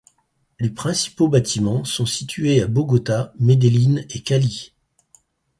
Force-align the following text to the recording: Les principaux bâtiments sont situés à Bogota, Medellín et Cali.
Les 0.59 0.71
principaux 0.71 1.27
bâtiments 1.27 1.83
sont 1.83 2.07
situés 2.07 2.59
à 2.63 2.65
Bogota, 2.67 3.33
Medellín 3.39 4.03
et 4.09 4.21
Cali. 4.21 4.73